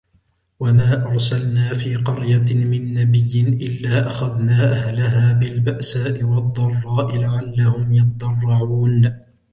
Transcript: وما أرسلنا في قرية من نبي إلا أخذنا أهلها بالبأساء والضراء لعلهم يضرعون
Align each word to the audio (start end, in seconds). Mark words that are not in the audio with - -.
وما 0.59 1.05
أرسلنا 1.07 1.69
في 1.73 1.95
قرية 1.95 2.53
من 2.65 2.93
نبي 2.93 3.41
إلا 3.41 4.07
أخذنا 4.07 4.71
أهلها 4.71 5.33
بالبأساء 5.33 6.23
والضراء 6.23 7.15
لعلهم 7.15 7.93
يضرعون 7.93 9.19